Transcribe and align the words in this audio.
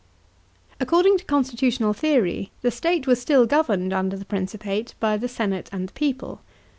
§3. 0.77 0.77
According 0.79 1.17
to 1.19 1.25
constitutional 1.25 1.93
theory, 1.93 2.49
the 2.63 2.71
state 2.71 3.05
was 3.05 3.21
still 3.21 3.45
governed 3.45 3.93
under 3.93 4.17
the 4.17 4.25
Piincipate 4.25 4.95
by 4.99 5.15
the 5.15 5.29
senate 5.29 5.69
and 5.71 5.89
the 5.89 5.93
people. 5.93 6.41